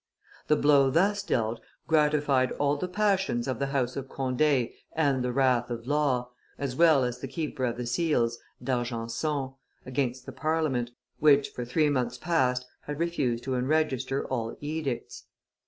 [0.47, 5.31] The blow thus dealt gratified all the passions of the House of Conde and the
[5.31, 9.53] wrath of Law, as well as that of the keeper of the seals, D'Argenson,
[9.85, 15.25] against the Parliament, which for three months past had refused to enregister all edicts.